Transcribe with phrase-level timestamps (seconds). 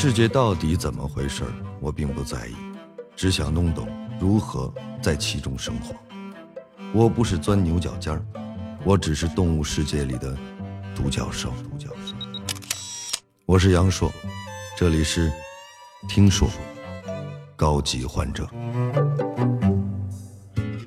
[0.00, 1.42] 世界到底怎么回事
[1.80, 2.54] 我并不在意，
[3.16, 3.88] 只想弄懂
[4.20, 5.92] 如何在其中生活。
[6.94, 8.24] 我不是钻牛角尖儿，
[8.84, 10.38] 我只是动物世界里的
[10.94, 11.52] 独角兽。
[11.68, 12.14] 独角兽。
[13.44, 14.08] 我是杨硕，
[14.76, 15.32] 这里是
[16.08, 16.48] 听说
[17.56, 18.48] 高级患者。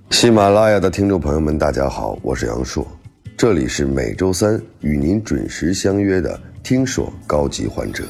[0.09, 2.87] 喜马拉雅的听众朋友们，大家好，我是杨硕，
[3.35, 8.05] 这里是每周三与您准时相约的听说高级患者。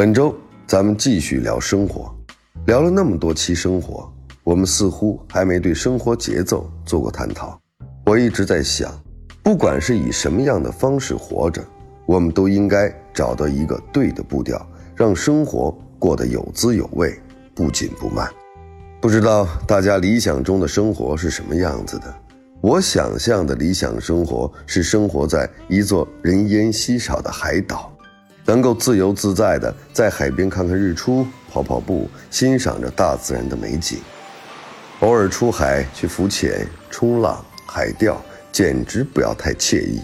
[0.00, 0.34] 本周
[0.66, 2.10] 咱们继续聊生活，
[2.64, 4.10] 聊了那么多期生活，
[4.42, 7.60] 我们似乎还没对生活节奏做过探讨。
[8.06, 8.90] 我一直在想，
[9.42, 11.62] 不管是以什么样的方式活着，
[12.06, 17.14] 我们都应该找到一个对的步调，让生活过得有滋有味，
[17.54, 18.26] 不紧不慢。
[19.02, 22.04] 不知道大家理想中的生活是什么样子的？
[22.62, 27.89] 我想象的理想生活是生活在一座人烟稀少的海岛，
[28.44, 33.98] 能够自由自在的在海边看看日出、跑跑步，欣赏着大自然的美景。
[35.00, 38.20] 偶尔出海去浮潜、冲浪、海钓，
[38.52, 40.00] 简直不要太惬意。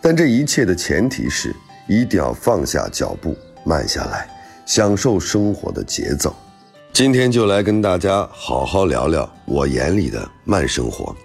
[0.00, 1.54] 但这一切的前提是，
[1.88, 4.28] 一定要放下脚步，慢下来，
[4.66, 6.34] 享受生活的节奏。
[6.92, 11.16] 今天就来跟大家好好聊聊我眼里的慢生活。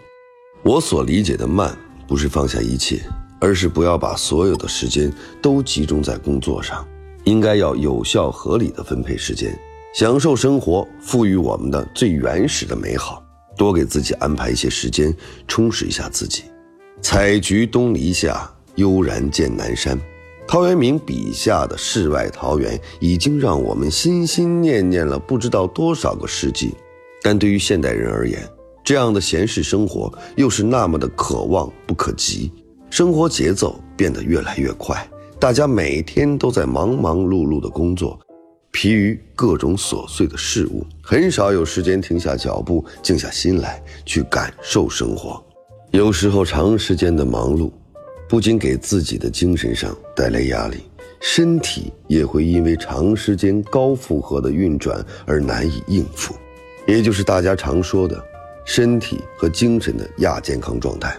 [0.64, 3.02] 我所理解的慢，不是放下一切，
[3.40, 6.86] 而是不要把所有的时间都集中在工作上，
[7.24, 9.58] 应该要有效合理的分配时间，
[9.94, 13.24] 享受生活赋予我们的最原始的美好，
[13.58, 15.16] 多给自己安排一些时间，
[15.48, 16.44] 充实一下自己。
[17.02, 20.00] 采菊东篱下，悠然见南山。
[20.48, 26.74] 陶渊明笔下的世外桃源，已经让我们心心念念了不知道多少个世纪。
[27.22, 28.48] 但对于现代人而言，
[28.84, 32.52] 这样的闲适生活又是那么的可望不可及。
[32.90, 35.08] 生活节奏变得越来越快，
[35.40, 38.20] 大家每天都在忙忙碌碌的工作，
[38.72, 45.44] 疲于各种琐碎的事物，很少有时间停下脚步，静下心来去感受生活。
[45.92, 47.72] 有时候，长时间的忙碌。
[48.30, 50.84] 不仅给自己的精神上带来压力，
[51.22, 56.36] 身体也会因为长时间高负荷的运转而难以应付，
[56.86, 58.22] 也就是大家常说的
[58.66, 61.18] 身体和精神的亚健康状态。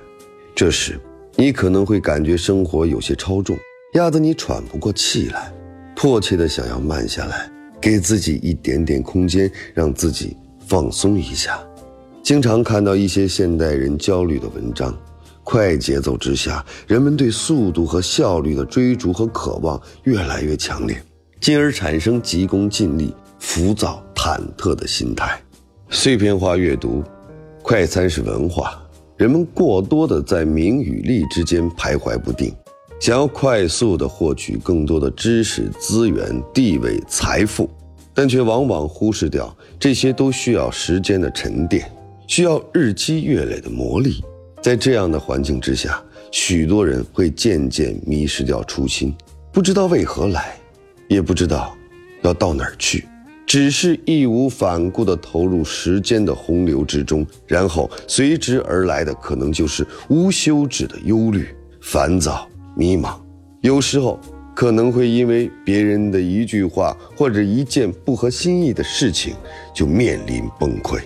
[0.54, 1.00] 这时，
[1.40, 3.56] 你可能会感觉生活有些超重，
[3.94, 5.54] 压得你喘不过气来，
[5.94, 7.48] 迫切的想要慢下来，
[7.80, 11.64] 给自己一点点空间，让自己放松一下。
[12.24, 14.92] 经常看到一些现代人焦虑的文章。
[15.44, 21.00] 快节奏之下，人们对速度和效率的追逐和渴望越来越强烈，
[21.40, 25.40] 进而产生急功近利、浮躁忐忑的心态。
[25.88, 27.04] 碎片化阅读，
[27.62, 28.82] 快餐式文化，
[29.18, 32.54] 人们过多的在名与利之间徘徊不定，
[33.00, 37.68] 想要快速的获取更多的知识、资源、地位、财富，
[38.14, 41.90] 但却往往忽视掉这些都需要时间的沉淀，
[42.28, 44.22] 需要日积月累的磨砺。
[44.62, 46.00] 在这样的环境之下，
[46.30, 49.12] 许多人会渐渐迷失掉初心，
[49.52, 50.56] 不知道为何来，
[51.08, 51.76] 也不知道
[52.22, 53.04] 要到哪儿去，
[53.48, 61.48] 只是义无反顾地投入时间的洪流之中，然后随之而来的可能就是无休止的忧虑、
[61.80, 63.18] 烦躁、迷茫，
[63.62, 64.20] 有时候
[64.54, 69.34] 可能会因为别人的一句话或者一件不合心意的事情
[69.74, 71.00] 就面临崩溃。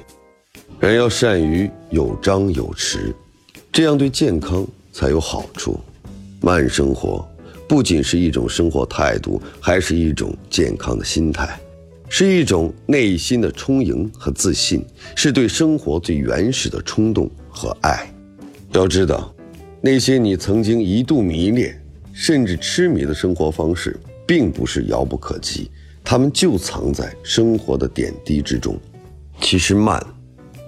[0.81, 3.15] 人要善于有张有弛。
[3.71, 5.79] 这样对健康才有好处。
[6.41, 7.25] 慢生活
[7.69, 11.49] 不仅是一种生活态度，还是一种健康的心态，
[12.15, 14.85] 是一种内心的充盈和自信，
[15.17, 18.07] 是对生活最原始的冲动和爱。
[18.73, 19.35] 要知道，
[19.81, 25.71] 那些你曾经一度迷恋甚至痴迷的生活方式，并不是遥不可及，
[26.05, 28.79] 它们就藏在生活的点滴之中。
[29.41, 29.99] 其实慢，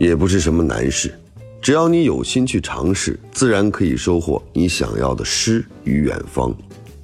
[0.00, 1.12] 也不是什么难事。
[1.61, 6.56] 只要你有心去尝试，自然可以收获你想要的诗与远方。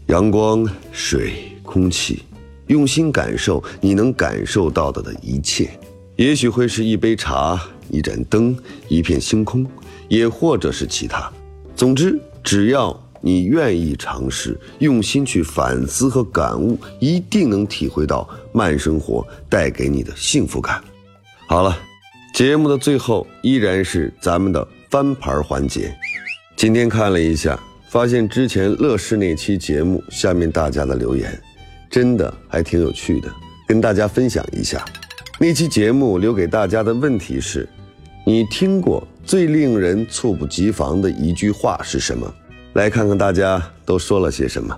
[0.06, 2.22] 阳光、水、空气，
[2.70, 5.68] 用心感受你能感受到的的一切。
[6.14, 8.56] 也许会是一杯茶、一盏灯、
[8.88, 9.66] 一片星空，
[10.08, 11.30] 也或者是其他。
[11.74, 20.82] 总之，只要你愿意尝试，用心去反思和感悟，一定能体会到慢生活带给你的幸福感。
[21.46, 21.76] 好了。
[22.32, 25.92] 节目的最后依然是咱们的翻牌环节。
[26.56, 27.58] 今天看了一下，
[27.88, 31.42] 发现之前乐视那期节目下面大家的留言，
[31.90, 33.28] 真的还挺有趣的，
[33.66, 34.84] 跟大家分享一下。
[35.40, 37.68] 那期节目留给大家的问题是：
[38.24, 42.32] 你听过最令人猝不及防的一句话是什么？
[42.74, 44.76] 来看看大家都说了些什么。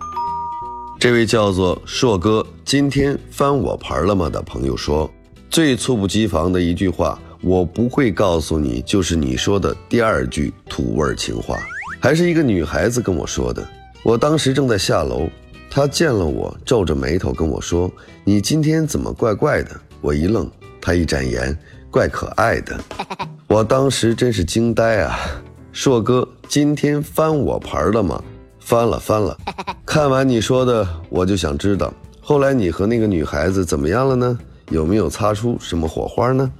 [0.98, 5.10] 这位叫做硕哥，今天翻我牌了吗的朋友说，
[5.50, 11.58] 最猝不及防的一句话，我不会告诉你，就是你说的第二句土味情话，
[12.00, 13.68] 还是一个女孩子跟我说的。
[14.04, 15.28] 我当时正在下楼，
[15.74, 17.90] 他见了我，皱着眉头跟我说
[18.24, 19.70] ：“你今天怎么怪怪的？”
[20.02, 20.46] 我一愣，
[20.82, 21.56] 他一展颜，
[21.90, 22.78] 怪可爱的。
[23.46, 25.18] 我当时真是惊呆啊！
[25.72, 28.22] 硕哥，今天翻我牌了吗？
[28.60, 29.34] 翻了，翻了。
[29.86, 31.90] 看完你说的，我就想知道，
[32.20, 34.38] 后来你和那个女孩子怎么样了呢？
[34.68, 36.52] 有没有擦出什么火花呢？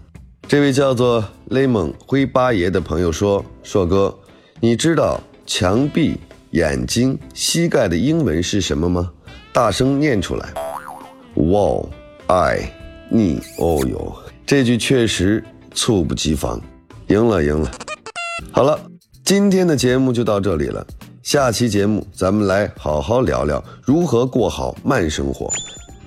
[0.49, 4.19] 这位叫做雷蒙灰八爷的朋友说：“硕哥，
[4.59, 6.19] 你知道墙壁、
[6.53, 9.13] 眼睛、膝盖的英文是什么吗？
[9.53, 10.55] 大声念出来。
[11.37, 11.89] Wall,
[12.29, 12.73] I,
[13.11, 13.43] knee。
[13.59, 14.17] 哦哟，
[14.47, 15.45] 这句确实
[15.75, 16.59] 猝不及防，
[17.09, 17.71] 赢了，赢了。
[18.51, 18.81] 好了。”
[19.25, 20.85] 今天的节目就到这里了，
[21.23, 25.49] 下期节目咱们来好好聊聊如何过好慢生活。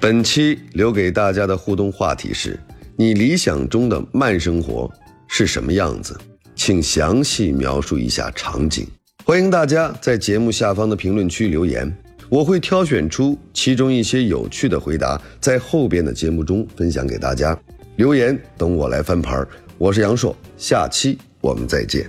[0.01, 2.59] 本期留给大家的互动话题是：
[2.97, 4.91] 你理想中的慢生活
[5.29, 6.15] 是什么样子？
[6.55, 8.85] 请详细描述一下场景。
[9.27, 11.91] 欢迎大家在节目下方的评论区留言，
[12.29, 17.59] 我会挑选出其中一些有趣的回答，在后边的节目中分享给大家。
[17.95, 19.43] 留言等我来翻牌。
[19.79, 22.07] 我是杨硕，下期我们再见。